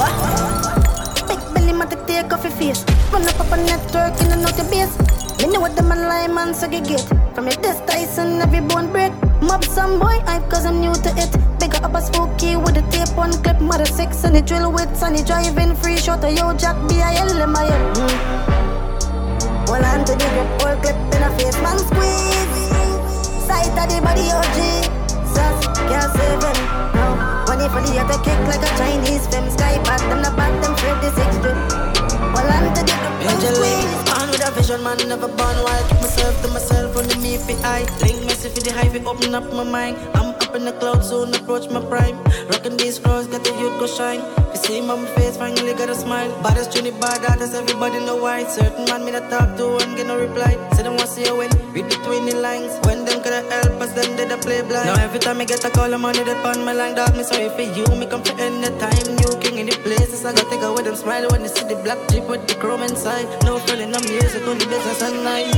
What? 0.00 1.28
Big 1.28 1.40
belly 1.52 1.74
man 1.74 1.88
to 1.90 1.96
take 2.06 2.32
off 2.32 2.42
your 2.42 2.52
face. 2.52 2.82
Run 3.12 3.28
up 3.28 3.38
up 3.38 3.52
on 3.52 3.66
network 3.66 4.18
in 4.22 4.32
and 4.32 4.46
out 4.46 4.56
your 4.56 4.64
base. 4.70 4.96
Me 5.38 5.52
know 5.52 5.60
what 5.60 5.76
the 5.76 5.82
man 5.82 6.08
lie 6.08 6.26
man 6.26 6.54
so 6.54 6.64
you 6.70 6.80
get. 6.80 7.04
From 7.34 7.44
your 7.48 7.56
desk 7.60 7.84
Tyson 7.84 8.40
every 8.40 8.60
bone 8.60 8.90
break. 8.90 9.12
Mob 9.42 9.62
some 9.62 9.98
boy 9.98 10.18
hype 10.24 10.48
cause 10.48 10.64
I'm 10.64 10.80
new 10.80 10.94
to 10.94 11.10
it. 11.20 11.32
Bigger 11.60 11.84
up 11.84 11.94
a 11.94 12.00
spooky 12.00 12.56
with 12.56 12.78
a 12.78 12.84
tape 12.90 13.18
on 13.18 13.32
clip. 13.42 13.60
Mother 13.60 13.84
six 13.84 14.24
and 14.24 14.34
the 14.34 14.40
drill 14.40 14.72
with 14.72 14.96
sunny 14.96 15.22
driving 15.22 15.76
free 15.76 15.98
shot. 15.98 16.22
Yo 16.22 16.56
Jack 16.56 16.76
B-I-L-M-I-L. 16.88 17.94
Mm. 17.94 18.52
Hold 19.68 19.84
on 19.84 20.04
to 20.06 20.12
the 20.12 20.28
grip, 20.32 20.62
whole 20.62 20.76
clip 20.80 20.96
in 21.14 21.22
a 21.22 21.30
face 21.36 21.60
man 21.60 21.78
squeeze. 21.78 22.71
Sight 23.52 23.68
of 23.76 23.86
the 23.92 24.00
body 24.00 24.32
OG. 24.32 24.58
Can't 25.90 26.10
save 26.16 26.40
him. 26.40 26.58
No. 26.96 27.04
Money 27.44 27.68
for 27.68 27.84
the 27.84 28.00
other 28.00 28.16
kick 28.24 28.40
like 28.48 28.64
a 28.64 28.70
Chinese. 28.80 29.28
Sky 29.28 29.76
back 29.84 30.00
them 30.08 30.24
the 30.24 30.32
back 30.40 30.52
them 30.62 30.72
straight 30.80 30.96
the 31.04 31.10
six 31.12 31.36
drip. 31.44 31.58
On 32.32 32.44
to 32.48 32.80
the 32.80 32.94
grip, 32.96 33.20
man 33.28 33.36
squeeze. 33.44 33.92
Born 34.08 34.28
with 34.32 34.48
a 34.48 34.50
vision, 34.56 34.82
man, 34.82 34.96
never 35.06 35.28
born 35.28 35.56
wild. 35.64 35.84
Keep 35.88 36.00
myself 36.00 36.34
to 36.40 36.48
myself, 36.48 36.96
only 36.96 37.16
me 37.20 37.36
fi 37.36 37.52
eye. 37.60 37.84
Link 38.00 38.24
messy 38.24 38.48
for 38.48 38.62
the 38.64 38.72
high, 38.72 38.88
fi 38.88 39.04
open 39.04 39.34
up 39.34 39.44
my 39.52 39.64
mind. 39.64 39.98
I'm 40.14 40.32
up 40.32 40.56
in 40.56 40.64
the 40.64 40.72
clouds, 40.72 41.10
soon 41.10 41.34
approach 41.34 41.68
my 41.68 41.84
prime. 41.92 42.16
Rocking 42.48 42.78
these 42.78 42.96
scrolls, 42.96 43.26
got 43.26 43.44
the 43.44 43.52
youth 43.60 43.76
go 43.78 43.86
shine. 43.86 44.24
You 44.52 44.56
see 44.64 44.80
my 44.80 44.96
face, 45.14 45.36
finally 45.36 45.74
got 45.74 45.90
a 45.90 45.94
smile. 45.94 46.32
Baddest 46.42 46.72
Trinidad 46.72 47.20
artists, 47.28 47.54
everybody 47.54 48.00
know 48.00 48.16
why. 48.16 48.44
Certain 48.44 48.86
man 48.86 49.04
me 49.04 49.10
that 49.12 49.28
talk 49.28 49.58
to 49.58 49.76
and 49.84 49.94
get 49.94 50.06
no 50.06 50.18
reply. 50.18 50.56
Say 50.72 50.84
them 50.84 50.96
want 50.96 51.10
see 51.10 51.24
you 51.24 51.36
win, 51.36 51.50
read 51.74 51.88
between 51.88 52.24
the 52.24 52.36
lines. 52.36 52.72
They 54.36 54.42
play 54.42 54.62
blind. 54.62 54.86
Now 54.86 55.02
every 55.02 55.18
time 55.18 55.40
I 55.40 55.44
get 55.44 55.64
a 55.64 55.70
call, 55.70 55.92
I'm 55.92 56.04
on 56.04 56.16
it 56.16 56.28
upon 56.28 56.64
my 56.64 56.72
line. 56.72 56.94
Dog 56.94 57.16
me 57.16 57.22
sorry 57.22 57.48
for 57.50 57.62
you, 57.62 57.84
me 57.96 58.06
come 58.06 58.22
for 58.22 58.38
anytime. 58.40 59.16
New 59.20 59.32
king 59.40 59.58
in 59.58 59.66
the 59.66 59.76
places, 59.84 60.24
I 60.24 60.32
gotta 60.32 60.56
go 60.56 60.74
with 60.74 60.84
them 60.84 60.96
smile 60.96 61.28
when 61.30 61.42
they 61.42 61.48
see 61.48 61.66
the 61.66 61.76
black 61.84 61.98
jeep 62.10 62.24
with 62.24 62.46
the 62.46 62.54
chrome 62.54 62.82
inside. 62.82 63.28
No 63.44 63.58
feeling, 63.58 63.90
no 63.90 64.00
music, 64.00 64.42
only 64.46 64.66
business 64.66 65.02
and 65.02 65.24
night. 65.24 65.52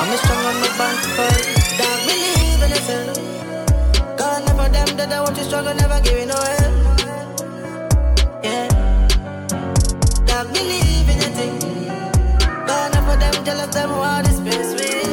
I'm 0.00 0.10
strong 0.22 0.44
on 0.50 0.56
my 0.62 0.70
band 0.78 0.98
to 1.04 1.08
fight. 1.16 1.44
Dog 1.78 1.98
believe 2.08 2.62
in 2.64 2.70
yourself. 2.76 3.16
God 4.18 4.40
never 4.46 4.68
them 4.72 4.96
that 4.96 5.12
I 5.12 5.20
want 5.20 5.36
you 5.36 5.44
struggle, 5.44 5.74
never 5.74 6.00
give 6.00 6.18
you 6.18 6.26
no 6.26 6.40
help. 6.56 6.74
Yeah. 8.42 8.68
Dog 10.28 10.46
believe 10.52 11.08
in 11.12 11.18
your 11.24 11.32
thing. 11.38 11.54
God 12.66 12.92
never 12.94 13.16
them 13.16 13.44
jealous, 13.44 13.74
them 13.74 13.90
want 13.90 14.26
this 14.26 14.38
space 14.38 15.03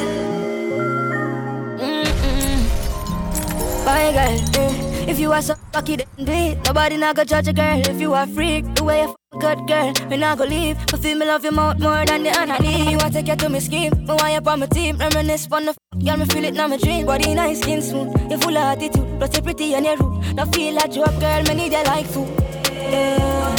Girl. 3.92 5.10
If 5.10 5.20
you 5.20 5.34
are 5.34 5.42
so 5.42 5.56
lucky, 5.74 5.98
then 5.98 6.08
do 6.26 6.32
it. 6.32 6.58
Nobody 6.66 6.96
not 6.96 7.18
gonna 7.18 7.26
judge 7.26 7.50
a 7.50 7.54
girl. 7.54 7.82
If 7.82 8.00
you 8.00 8.14
are 8.14 8.26
freak, 8.26 8.64
the 8.76 8.86
way 8.86 9.02
you 9.02 9.16
good 9.38 9.68
girl, 9.68 9.92
me 10.10 10.16
not 10.16 10.38
gonna 10.38 10.50
leave. 10.50 10.78
I 10.94 10.98
feel 10.98 11.18
me 11.18 11.26
love 11.26 11.44
your 11.44 11.52
mouth 11.52 11.78
more 11.78 12.06
than 12.06 12.24
the 12.24 12.32
honey. 12.32 12.86
Me 12.86 12.96
want 12.96 13.14
take 13.14 13.28
you 13.28 13.36
to 13.36 13.50
me 13.50 13.60
scheme. 13.60 13.92
Me 14.00 14.06
want 14.14 14.32
you 14.32 14.50
on 14.50 14.60
my 14.62 14.66
team. 14.68 14.98
Reminisce 14.98 15.48
on 15.52 15.66
the 15.66 15.72
f- 15.72 16.06
girl, 16.06 16.18
me 16.18 16.26
feel 16.26 16.46
it 16.46 16.54
now 16.54 16.68
my 16.68 16.78
dream. 16.78 17.06
Body 17.06 17.34
nice, 17.36 17.60
skin 17.60 17.82
smooth. 17.82 18.32
You 18.32 18.38
full 18.38 18.58
of 18.58 18.64
attitude, 18.64 19.20
plus 19.20 19.36
you 19.36 19.42
pretty 19.42 19.74
and 19.76 19.86
you 19.86 19.96
rude. 19.98 20.36
Don't 20.38 20.56
feel 20.56 20.74
like 20.74 20.96
you 20.96 21.04
up, 21.04 21.20
girl. 21.20 21.44
Me 21.44 21.54
need 21.56 21.74
you 21.74 21.84
like 21.84 22.06
food. 22.06 22.30
Yeah. 22.72 23.56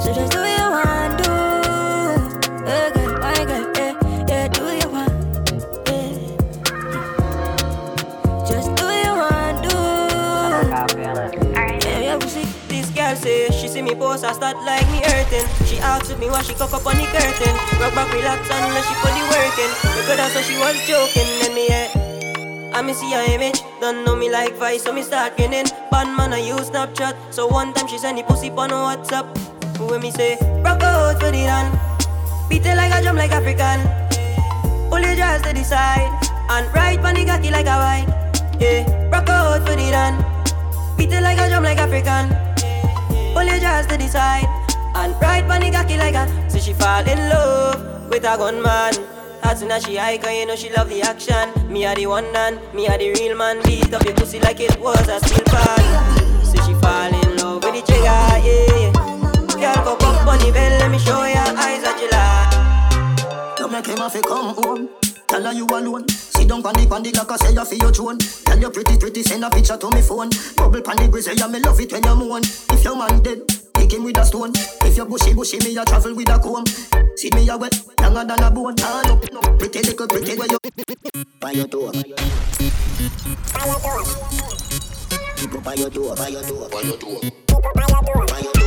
So 0.00 0.12
just 0.12 0.32
do 0.32 0.38
what 0.40 0.55
post, 13.98 14.24
I 14.24 14.32
start 14.32 14.56
like 14.64 14.86
me 14.92 15.00
hurting. 15.02 15.46
She 15.66 15.78
asked 15.80 16.12
me 16.18 16.28
why 16.28 16.42
she 16.42 16.54
cock 16.54 16.72
up 16.72 16.86
on 16.86 16.96
the 16.96 17.06
curtain. 17.08 17.56
Rock 17.80 17.94
back, 17.96 18.12
relax, 18.12 18.48
and 18.50 18.72
let 18.72 18.84
she 18.84 18.94
put 19.00 19.12
the 19.16 19.24
work 19.32 19.56
in. 19.58 19.70
Because 19.96 20.16
that's 20.16 20.34
what 20.36 20.44
she 20.44 20.56
was 20.60 20.76
joking, 20.86 21.28
then 21.40 21.54
me 21.54 21.68
yeah. 21.68 22.72
I 22.74 22.82
me 22.82 22.92
see 22.92 23.10
her 23.12 23.24
image, 23.32 23.62
don't 23.80 24.04
know 24.04 24.14
me 24.14 24.30
like 24.30 24.54
Vice, 24.56 24.84
so 24.84 24.92
me 24.92 25.02
start 25.02 25.36
grinning. 25.36 25.64
Bad 25.90 26.14
man, 26.14 26.34
I 26.34 26.40
use 26.44 26.68
Snapchat, 26.68 27.32
so 27.32 27.46
one 27.46 27.72
time 27.72 27.88
she 27.88 27.96
send 27.96 28.18
the 28.18 28.22
pussy 28.22 28.50
on 28.50 28.70
WhatsApp. 28.70 29.24
When 29.80 30.02
me 30.02 30.10
say, 30.10 30.36
rock 30.60 30.82
out 30.82 31.18
for 31.20 31.30
the 31.30 31.44
run, 31.48 31.72
beat 32.48 32.66
it 32.66 32.76
like 32.76 32.92
a 32.92 33.02
drum 33.02 33.16
like 33.16 33.32
African. 33.32 33.80
Pull 34.90 35.00
your 35.00 35.14
dress 35.16 35.40
to 35.42 35.54
the 35.54 35.64
side, 35.64 36.12
and 36.50 36.66
ride 36.74 37.00
on 37.00 37.14
the 37.14 37.24
cocky 37.24 37.50
like 37.50 37.66
a 37.66 37.76
wine. 37.76 38.08
Yeah, 38.60 38.84
rock 39.08 39.28
out 39.30 39.66
for 39.66 39.74
the 39.74 39.90
run, 39.92 40.20
beat 40.98 41.12
it 41.12 41.22
like 41.22 41.38
a 41.38 41.48
drum 41.48 41.64
like 41.64 41.78
African. 41.78 42.55
Pull 43.36 43.44
your 43.44 43.58
dress 43.58 43.84
to 43.84 43.98
the 43.98 44.08
side, 44.08 44.48
and 44.96 45.12
on 45.12 45.60
the 45.60 45.70
cocky 45.70 45.98
like 45.98 46.14
a. 46.14 46.24
So 46.50 46.58
she 46.58 46.72
fall 46.72 47.06
in 47.06 47.18
love 47.28 48.08
with 48.08 48.24
a 48.24 48.34
gunman. 48.34 48.94
As 49.42 49.60
soon 49.60 49.70
as 49.70 49.84
she 49.84 49.96
hike, 49.96 50.24
her, 50.24 50.32
you 50.32 50.46
know 50.46 50.56
she 50.56 50.72
love 50.72 50.88
the 50.88 51.02
action. 51.02 51.52
Me 51.70 51.84
are 51.84 51.94
the 51.94 52.06
one 52.06 52.32
man, 52.32 52.58
me 52.74 52.88
are 52.88 52.96
the 52.96 53.12
real 53.12 53.36
man. 53.36 53.62
Beat 53.64 53.92
up 53.92 54.06
your 54.06 54.14
pussy 54.14 54.40
like 54.40 54.60
it 54.60 54.80
was 54.80 55.06
a 55.06 55.20
steel 55.20 55.44
pan. 55.44 56.46
So 56.46 56.56
she 56.64 56.72
fall 56.80 57.12
in 57.12 57.36
love 57.36 57.62
with 57.62 57.74
the 57.74 57.82
trigger, 57.84 58.08
yeah. 58.40 58.92
Girl, 59.52 59.84
go 59.84 59.92
up 60.00 60.26
on 60.26 60.38
the 60.38 60.50
bell, 60.50 60.78
let 60.80 60.90
me 60.90 60.98
show 60.98 61.22
your 61.26 61.52
eyes 61.60 61.82
that 61.84 62.00
you 62.00 62.08
like. 62.08 63.60
You 63.60 63.68
make 63.68 63.84
him 63.84 63.98
have 63.98 64.14
to 64.14 64.22
come 64.22 64.54
home. 64.54 64.88
Tell 65.28 65.42
her 65.42 65.52
you 65.52 65.66
alone. 65.66 66.08
Sit 66.08 66.48
down 66.48 66.62
the 66.62 66.88
on 66.90 67.02
the 67.02 67.12
clock, 67.12 67.32
I 67.32 67.36
say 67.36 67.52
you 67.52 67.64
feel 67.66 67.78
your 67.80 67.92
tone. 67.92 68.18
Tell 68.18 68.58
you 68.58 68.70
pretty 68.70 68.96
pretty, 68.96 69.22
send 69.22 69.44
a 69.44 69.50
picture 69.50 69.76
to 69.76 69.90
me 69.90 70.00
phone. 70.00 70.30
Bubble 70.56 70.80
pan 70.80 70.96
the 70.96 71.08
grizzly, 71.10 71.34
yeah 71.36 71.48
me 71.48 71.60
love 71.60 71.78
it 71.78 71.92
when 71.92 72.02
you 72.02 72.14
moan. 72.16 72.42
Your 72.86 72.94
man 72.94 73.20
dead, 73.20 73.40
kick 73.74 73.94
him 73.94 74.04
with 74.04 74.16
a 74.16 74.24
stone. 74.24 74.52
If 74.54 74.96
you're 74.96 75.06
bushy 75.06 75.34
bushy, 75.34 75.58
me 75.58 75.76
a 75.76 75.84
travel 75.84 76.14
with 76.14 76.30
a 76.30 76.38
comb. 76.38 76.64
See 77.16 77.30
me 77.34 77.48
a 77.48 77.56
wet, 77.58 77.74
longer 78.00 78.24
than 78.24 78.44
a 78.44 78.48
bone. 78.48 78.76
Turn 78.76 79.10
up, 79.10 79.24
no, 79.32 79.40
pretty 79.58 79.82
little 79.82 80.06
pretty 80.06 80.36
where 80.38 80.46
you 80.46 80.58
by 81.40 81.50
your 81.50 81.66
door. 81.66 81.90
By 81.90 82.02
your 82.06 82.14
door. 82.14 82.42
People 85.34 85.60
by 85.62 85.74
your 85.74 85.90
door, 85.90 86.14
by 86.14 86.28
your 86.28 86.42
door, 86.44 86.68
by 86.68 86.82
your 86.82 86.96
door. 86.96 87.20
By 88.28 88.38
your 88.38 88.52
door. 88.52 88.65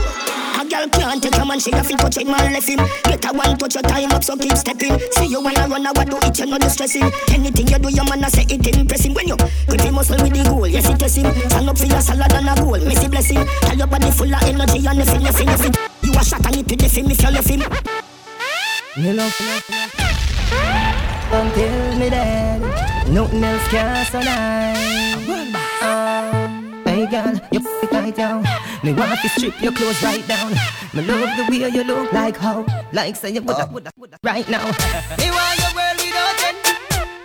A 0.59 0.65
girl 0.65 0.89
can't 0.89 1.23
take 1.23 1.37
a 1.37 1.45
man, 1.45 1.57
she 1.57 1.71
to 1.71 1.81
touch 1.81 2.17
him 2.17 2.35
and 2.35 2.53
left 2.53 2.67
him. 2.67 2.79
Get 3.05 3.23
a 3.23 3.31
one 3.31 3.57
touch 3.57 3.75
your 3.75 3.83
time 3.83 4.11
up, 4.11 4.21
so 4.21 4.35
keep 4.35 4.57
stepping. 4.57 4.99
See 5.11 5.27
you 5.27 5.41
wanna 5.41 5.65
run, 5.69 5.87
I 5.87 5.91
what 5.93 6.09
do 6.09 6.17
it, 6.19 6.37
you 6.37 6.47
know 6.47 6.57
the 6.57 6.67
stressing. 6.67 7.09
Anything 7.31 7.67
you 7.69 7.79
do, 7.79 7.87
your 7.87 8.03
man 8.03 8.25
I 8.25 8.27
say 8.27 8.43
it 8.43 8.67
impressing. 8.67 9.13
When 9.13 9.29
you 9.29 9.37
grip 9.37 9.79
him 9.79 9.95
muscle 9.95 10.21
with 10.21 10.33
the 10.33 10.43
goal, 10.43 10.67
yes 10.67 10.89
it 10.89 10.99
test 10.99 11.15
him. 11.15 11.31
Stand 11.47 11.69
up 11.69 11.77
for 11.77 11.85
your 11.85 12.01
salad 12.01 12.33
and 12.33 12.49
a 12.49 12.55
goal, 12.61 12.77
missy 12.83 13.07
blessing. 13.07 13.47
Tell 13.61 13.77
your 13.77 13.87
body 13.87 14.11
full 14.11 14.35
of 14.35 14.43
energy 14.43 14.85
and 14.85 14.99
nothing, 14.99 15.23
nothing, 15.23 15.45
nothing. 15.45 15.73
You 16.03 16.11
a 16.11 16.23
shot 16.25 16.45
and 16.45 16.57
it 16.57 16.67
with 16.67 16.79
the 16.79 16.89
film 16.89 17.09
if 17.09 17.21
you 17.23 17.31
left 17.31 17.47
him. 17.47 17.63
Me 18.99 19.13
love 19.13 19.31
until 21.31 21.99
me 21.99 22.09
dead. 22.09 23.07
Nothing 23.07 23.43
else 23.45 23.67
can 23.69 24.05
survive. 24.11 25.38
Girl, 27.09 27.33
you 27.51 27.59
f 27.59 27.91
right 27.91 28.15
down. 28.15 28.45
Me 28.83 28.93
want 28.93 29.19
to 29.21 29.29
strip 29.29 29.59
your 29.63 29.71
clothes 29.71 29.99
right 30.03 30.21
down. 30.27 30.51
Me 30.93 31.01
love 31.01 31.25
the 31.37 31.45
way 31.49 31.67
you 31.67 31.83
look 31.83 32.13
like 32.13 32.37
how, 32.37 32.63
like 32.93 33.15
say 33.15 33.31
you 33.31 33.41
woulda, 33.41 33.65
oh. 33.67 33.73
woulda, 33.73 33.91
woulda, 33.97 34.17
right 34.21 34.47
now. 34.47 34.61
me 35.17 35.31
want 35.33 35.57
your 35.57 35.73
world 35.73 35.97
without 35.97 36.37
end. 36.45 36.61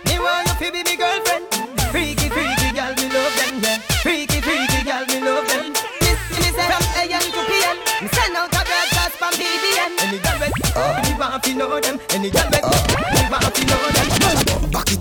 Me 0.09 0.17
want 0.17 0.47
you 0.49 0.65
to 0.65 0.71
be 0.73 0.81
me 0.89 0.95
girlfriend. 0.97 1.45
Freaky, 1.93 2.29
freaky 2.33 2.73
girl, 2.73 2.97
me 2.97 3.13
love 3.13 3.35
them, 3.37 3.61
yeah. 3.61 3.77
Freaky, 4.01 4.41
freaky 4.41 4.81
girl, 4.81 5.05
me 5.05 5.21
love 5.21 5.47
them. 5.53 5.73
This 6.01 6.17
me 6.33 6.49
from 6.49 6.83
AM 6.97 7.21
to 7.21 7.41
PM. 7.45 7.77
Me 8.01 8.07
send 8.09 8.35
out 8.35 8.49
a 8.49 8.61
broadcast 8.65 9.15
from 9.21 9.33
BBM. 9.37 9.91
Any 10.01 10.17
girl 10.17 10.37
with 10.41 10.53
oh. 10.75 10.97
me 11.05 11.13
want 11.19 11.43
to 11.43 11.53
know 11.53 11.79
them. 11.79 11.99
Any 12.09 12.31
girl 12.31 12.49
with 12.49 12.61
oh. 12.63 12.73
me 13.13 13.21
want 13.29 13.53
to 13.53 13.65
know 13.69 13.85
them. 13.93 14.14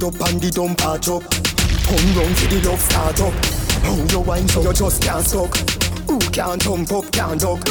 Up 0.05 0.21
and 0.29 0.37
the 0.37 0.53
dump 0.53 0.77
patch 0.77 1.09
up. 1.09 1.25
Come 1.89 2.13
round 2.13 2.37
for 2.37 2.45
the 2.53 2.61
love 2.69 2.77
start 2.77 3.25
up. 3.25 3.33
How 3.89 3.97
you 4.13 4.21
wine 4.21 4.45
so 4.53 4.61
you 4.61 4.77
just 4.77 5.01
can't 5.01 5.25
suck. 5.25 5.49
Who 6.05 6.21
can't 6.29 6.61
jump 6.61 6.93
up, 6.93 7.09
can't 7.09 7.41
duck. 7.41 7.65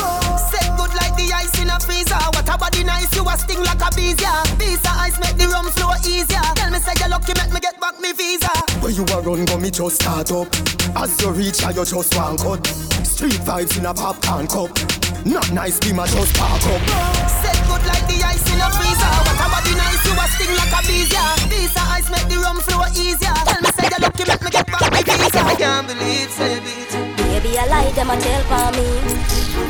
Set 0.49 0.65
good 0.73 0.89
like 0.97 1.13
the 1.13 1.29
ice 1.29 1.53
in 1.61 1.69
a 1.69 1.77
freezer. 1.77 2.17
What 2.33 2.49
a 2.49 2.57
body 2.57 2.81
nice, 2.89 3.13
you 3.13 3.21
a 3.21 3.37
sting 3.37 3.61
like 3.61 3.85
a 3.85 3.93
bees, 3.93 4.17
yeah. 4.17 4.41
Visa 4.57 4.89
ice 4.97 5.13
make 5.21 5.37
the 5.37 5.45
rum 5.45 5.69
flow 5.77 5.93
easier. 6.01 6.41
Tell 6.57 6.73
me 6.73 6.81
say 6.81 6.97
you're 6.97 7.13
lucky, 7.13 7.37
make 7.37 7.53
me 7.53 7.61
get 7.61 7.77
back 7.77 8.01
me 8.01 8.09
visa. 8.17 8.49
Where 8.81 8.89
you 8.89 9.05
a 9.13 9.21
run, 9.21 9.45
go 9.45 9.61
me 9.61 9.69
just 9.69 10.01
start 10.01 10.33
up. 10.33 10.49
As 10.97 11.13
you 11.21 11.29
reach, 11.37 11.61
you 11.61 11.85
just 11.85 12.17
one 12.17 12.37
cut. 12.41 12.65
Street 13.05 13.37
vibes 13.45 13.77
in 13.77 13.85
a 13.85 13.93
popcorn 13.93 14.49
cup. 14.49 14.73
Not 15.21 15.53
nice, 15.53 15.77
be 15.77 15.93
my 15.93 16.09
just 16.09 16.33
park 16.33 16.65
up. 16.65 16.81
Set 17.29 17.61
good 17.69 17.85
like 17.85 18.09
the 18.09 18.25
ice 18.25 18.41
in 18.49 18.57
a 18.57 18.73
freezer. 18.73 19.32
What 19.73 19.81
a 19.81 19.89
body 19.89 19.97
nice, 19.97 20.05
you 20.05 20.13
a 20.13 20.25
sting 20.29 20.55
like 20.55 20.73
a 20.73 20.87
bees, 20.87 21.11
yeah. 21.11 21.35
Visa 21.49 21.81
ice 21.81 22.09
make 22.09 22.27
the 22.29 22.37
rum 22.37 22.57
flow 22.61 22.85
easier. 22.93 23.33
Tell 23.45 23.61
me 23.61 23.69
say 23.73 23.89
you're 23.89 23.99
lucky, 23.99 24.23
make 24.25 24.41
me 24.41 24.49
get 24.49 24.67
back 24.67 24.91
me 24.91 25.01
visa. 25.01 25.41
I 25.41 25.55
can't 25.55 25.87
believe, 25.87 26.29
say 26.29 26.57
it. 26.57 27.17
Baby, 27.17 27.57
I 27.57 27.65
lie, 27.65 27.91
them 27.91 28.09
a 28.09 28.17
tell 28.17 28.43
for 28.45 28.69
me. 28.77 28.85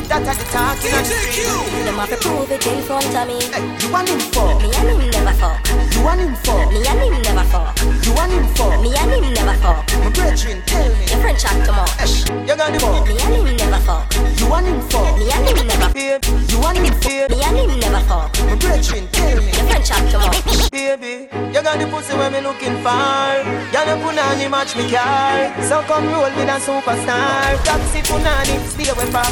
That 0.08 0.28
are 0.28 0.36
the 0.36 0.46
talking 0.52 0.94
on 0.94 1.04
the 1.04 1.16
street. 1.24 1.48
Them 1.88 1.96
have 1.96 2.10
to 2.10 2.18
prove 2.18 2.52
it 2.52 2.66
in 2.68 2.82
front 2.84 3.16
of 3.16 3.28
me. 3.28 3.40
Hey, 3.52 3.64
you 3.80 3.92
want 3.92 4.10
him 4.10 4.20
for? 4.32 4.56
Me 4.60 4.72
and 4.76 4.90
him 4.92 5.10
never 5.12 5.36
fuck. 5.40 5.64
You 5.96 6.04
want 6.04 6.20
him 6.20 6.36
for? 6.44 6.68
Me 6.72 6.84
and 6.84 7.00
him 7.00 7.22
never 7.24 7.48
fuck. 7.48 7.72
You 8.04 8.14
want 8.14 8.32
him 8.32 8.48
for? 8.56 8.76
Me 8.84 8.96
and 8.96 9.12
him 9.12 9.34
never 9.34 9.56
fuck. 9.64 9.88
My 10.04 10.10
brethren, 10.12 10.62
tell 10.68 10.90
me. 10.92 11.06
Your 11.08 11.20
friend 11.24 11.38
chat 11.40 11.56
too 11.66 11.72
much. 11.72 11.96
Esh, 12.00 12.28
you 12.30 12.56
got 12.56 12.72
him 12.72 12.80
for? 12.80 13.06
Me 13.08 13.16
and 13.20 13.48
him 13.48 13.56
never 13.56 13.80
fuck. 13.84 14.13
You 14.44 14.50
want 14.50 14.68
him 14.68 14.82
for? 14.92 15.08
Me 15.18 15.32
and 15.32 15.48
him 15.48 15.68
never 15.68 15.90
Fear. 15.94 16.20
You 16.50 16.60
want 16.60 16.78
him 16.78 16.94
fear? 17.00 17.30
Me 17.30 17.42
and 17.44 17.58
him 17.72 17.80
never 17.80 18.04
fuck. 18.06 18.36
My 18.44 18.56
brethren, 18.56 19.08
tell 19.14 19.40
me. 19.40 19.52
Your 19.56 19.66
friend 19.72 20.12
too 20.12 20.20
much. 20.20 20.70
Baby, 20.70 21.30
you 21.32 21.64
got 21.64 21.80
the 21.80 21.88
pussy 21.88 22.14
where 22.18 22.30
me 22.30 22.42
looking 22.42 22.76
for. 22.84 23.64
Put 24.04 24.18
on 24.20 24.38
the 24.38 24.50
match 24.50 24.76
me 24.76 24.92
car. 24.92 25.64
So 25.64 25.82
come 25.84 26.10
roll 26.10 26.24
with 26.24 26.50
a 26.50 26.60
superstar. 26.60 27.64
Taxi 27.64 28.02
punani, 28.02 28.60
stay 28.68 28.90
away 28.90 29.06
far. 29.12 29.24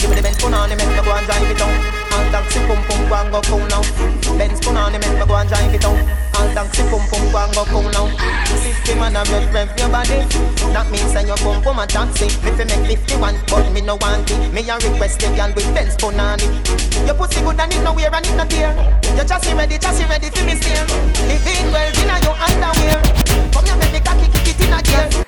Give 0.00 0.10
me 0.10 0.16
the 0.16 0.22
Benz 0.22 0.38
punani, 0.38 0.76
make 0.76 0.88
me 0.88 1.04
go 1.04 1.12
and 1.14 1.26
drive 1.26 1.48
it 1.48 1.56
down. 1.56 2.05
And 2.16 2.32
taxi 2.32 2.60
pum 2.64 2.80
pum 2.88 3.08
go 3.08 3.14
and 3.20 3.30
go 3.30 3.40
cool 3.44 3.66
now. 3.68 3.84
Benz 4.40 4.60
punani, 4.64 4.96
make 4.96 5.20
me 5.20 5.26
go 5.28 5.36
and 5.36 5.48
drive 5.48 5.74
it 5.74 5.82
down. 5.82 6.00
And 6.00 6.50
taxi 6.56 6.82
pum 6.88 7.04
pum 7.12 7.24
go 7.30 7.38
and 7.44 7.52
go 7.52 7.64
cool 7.68 7.88
now. 7.92 8.08
Fifty 8.64 8.94
man 8.96 9.16
a 9.16 9.22
rev 9.28 9.52
rev 9.52 9.68
your 9.76 9.88
body. 9.92 10.24
That 10.72 10.88
means 10.90 11.12
that 11.12 11.26
you 11.28 11.36
pum 11.44 11.60
pum 11.62 11.78
a 11.78 11.86
taxi. 11.86 12.32
Me 12.40 12.50
fi 12.56 12.64
make 12.64 12.88
fifty 12.88 13.16
one, 13.20 13.36
but 13.48 13.68
me 13.72 13.80
no 13.82 13.96
want 14.00 14.30
it. 14.30 14.52
Me 14.52 14.64
a 14.64 14.80
request 14.80 15.20
the 15.20 15.28
girl 15.36 15.52
with 15.52 15.68
Benz 15.76 15.96
punani. 15.96 16.48
Your 17.04 17.14
pussy 17.14 17.40
good 17.44 17.60
and 17.60 17.72
it 17.72 17.82
no 17.84 17.92
wear 17.92 18.08
and 18.08 18.24
it 18.24 18.36
no 18.36 18.44
tear. 18.48 18.72
You 19.12 19.24
just 19.24 19.52
ready, 19.52 19.76
just 19.76 20.00
ready 20.08 20.30
for 20.32 20.44
me 20.48 20.56
steer. 20.56 20.84
Living 21.28 21.68
well 21.68 21.92
in 22.00 22.08
a 22.08 22.16
your 22.24 22.36
underwear. 22.40 22.96
Come 23.52 23.64
here, 23.68 23.76
make 23.76 23.92
me 23.92 24.00
cocky 24.00 24.26
kick 24.32 24.56
it 24.56 24.60
in 24.64 24.72
a 24.72 24.80
gear. 24.80 25.25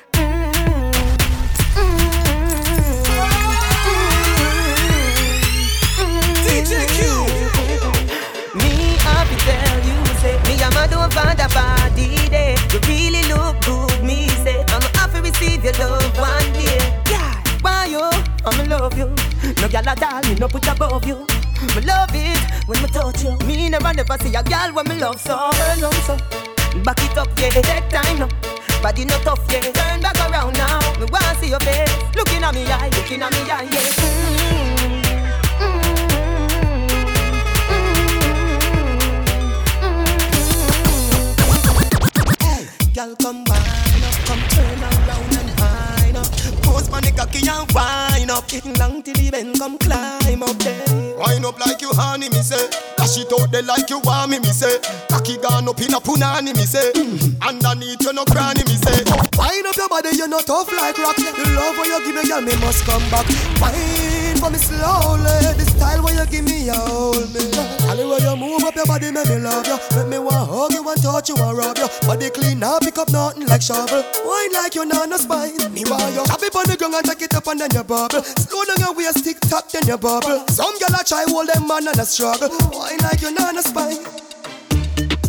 You? 18.41 18.45
I'ma 18.45 18.63
love 18.77 18.97
you. 18.97 19.07
No 19.61 19.67
gyal 19.67 19.91
a 19.91 19.95
doll, 19.95 20.21
me 20.23 20.35
no 20.39 20.47
put 20.47 20.67
above 20.67 21.05
you. 21.07 21.25
Me 21.75 21.81
love 21.85 22.09
it 22.13 22.39
when 22.67 22.81
me 22.81 22.87
touch 22.89 23.23
you. 23.23 23.37
Me 23.47 23.69
never 23.69 23.93
never 23.93 24.17
see 24.23 24.35
a 24.35 24.43
gyal 24.43 24.73
when 24.73 24.87
me 24.87 24.95
love 24.99 25.19
so. 25.19 25.49
Turn 25.51 25.83
on 25.83 25.93
so, 26.07 26.17
back 26.83 26.99
it 27.03 27.17
up 27.17 27.27
yeah. 27.39 27.49
Take 27.49 27.89
time 27.89 28.19
now. 28.19 28.29
Body 28.81 29.05
no 29.05 29.17
tough 29.19 29.45
yeah. 29.51 29.61
Turn 29.61 30.01
back 30.01 30.17
around 30.29 30.53
now. 30.53 30.79
Me 30.99 31.05
wanna 31.11 31.35
see 31.39 31.49
your 31.49 31.59
face. 31.59 31.91
Looking 32.15 32.43
at 32.43 32.53
me 32.53 32.65
eye, 32.65 32.89
looking 32.95 33.21
at 33.21 33.31
me 33.31 33.39
eye 33.51 33.67
yeah. 33.71 33.89
Mm. 33.99 34.79
mm, 35.59 35.81
mm, 35.81 35.89
mm 39.83 40.09
girl, 42.95 43.15
come 43.15 43.43
wind 43.45 44.03
up, 44.03 44.13
come 44.25 44.43
turn 44.49 44.83
up. 44.83 44.98
Pose 46.89 46.97
on 46.97 47.03
the 47.03 47.11
cocky 47.11 47.47
and 47.47 47.69
wind 47.71 48.31
up. 48.31 48.47
Getting 48.47 48.73
long 48.75 49.01
till 49.01 49.13
the 49.13 49.29
bend, 49.31 49.57
come 49.57 49.77
climb 49.77 50.43
up 50.43 50.57
there. 50.59 51.17
Wind 51.17 51.45
up 51.45 51.59
like 51.59 51.81
you 51.81 51.91
honey, 51.93 52.29
me 52.29 52.41
say. 52.41 52.69
Dash 52.97 53.17
it 53.17 53.31
out 53.33 53.51
there 53.51 53.63
like 53.63 53.89
you 53.89 53.99
want 53.99 54.31
me, 54.31 54.39
me 54.39 54.49
say. 54.49 54.79
Cocky 55.09 55.37
gone 55.37 55.67
up 55.67 55.79
in 55.81 55.93
a 55.93 55.99
punani, 55.99 56.55
me 56.55 56.65
say. 56.65 56.91
Mm-hmm. 56.93 57.47
Underneath 57.47 58.01
you 58.01 58.13
no 58.13 58.25
cranny, 58.25 58.63
me 58.65 58.75
say. 58.75 59.03
Wind 59.37 59.67
up 59.67 59.77
your 59.77 59.89
body, 59.89 60.09
you 60.15 60.27
no 60.27 60.39
tough 60.41 60.71
like 60.71 60.97
rock. 60.97 61.15
The 61.15 61.53
love 61.55 61.77
where 61.77 61.87
you 61.87 61.99
give 62.05 62.15
me, 62.15 62.27
girl, 62.27 62.41
me 62.41 62.55
must 62.61 62.83
come 62.85 63.03
back. 63.09 63.27
Wind 63.61 63.98
for 64.39 64.49
me 64.49 64.57
slowly. 64.57 65.35
The 65.59 65.65
style 65.67 66.03
where 66.03 66.15
you 66.15 66.25
give 66.25 66.45
me, 66.45 66.65
you 66.65 66.73
hold 66.73 67.27
me. 67.35 67.43
All 67.85 67.95
the 67.95 68.07
way 68.07 68.19
you 68.23 68.35
move 68.35 68.63
up 68.63 68.75
your 68.75 68.85
body, 68.85 69.11
make 69.11 69.27
me 69.27 69.37
love 69.39 69.67
you. 69.67 69.77
Make 69.95 70.07
me 70.07 70.19
want 70.19 70.49
hug 70.49 70.71
you 70.73 70.83
and 70.87 71.01
touch 71.03 71.29
you 71.29 71.35
and 71.35 71.57
rub 71.57 71.77
you. 71.77 71.87
Body 72.07 72.29
clean 72.29 72.63
up, 72.63 72.81
pick 72.81 72.97
up 72.97 73.09
nothing 73.11 73.45
like 73.47 73.61
shovel. 73.61 74.03
Wine 74.23 74.53
like 74.53 74.75
you 74.75 74.85
not 74.85 75.09
no 75.09 75.17
spine. 75.17 75.57
Me 75.73 75.83
want 75.85 76.15
you. 76.15 76.23
Tap 76.25 76.41
it 76.41 76.55
on 76.55 76.65
the 76.65 76.75
ground 76.77 76.95
and 76.95 77.05
take 77.05 77.21
it 77.21 77.33
up 77.35 77.47
and 77.47 77.59
then 77.59 77.69
you 77.73 77.83
bubble. 77.83 78.23
Slow 78.23 78.63
down 78.65 78.79
your 78.79 78.93
waist, 78.95 79.23
tick 79.23 79.39
tock, 79.41 79.69
then 79.69 79.85
you 79.85 79.97
bubble. 79.97 80.47
Some 80.47 80.75
gyal 80.79 80.95
a 80.95 81.03
try 81.03 81.25
hold 81.27 81.47
them 81.47 81.67
man 81.67 81.87
and 81.87 81.99
a 81.99 82.05
struggle. 82.05 82.49
Wine 82.71 83.03
like 83.03 83.21
you 83.21 83.31
not 83.35 83.53
no 83.53 83.61
spine. 83.61 83.99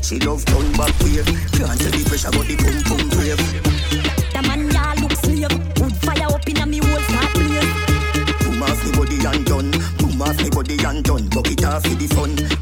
She 0.02 0.18
love 0.20 0.44
turn 0.44 0.72
back 0.72 0.90
wave 1.04 1.24
Can't 1.54 1.78
tell 1.78 1.92
the 1.94 2.02
pressure 2.08 2.32
but 2.34 2.42
the 2.48 2.56
pum 2.58 2.82
pum 2.82 3.08
brave 3.14 3.38
The 4.32 4.42
man 4.42 4.59
off 11.70 11.82
for 11.84 11.94
the 11.94 12.06
fun 12.08 12.59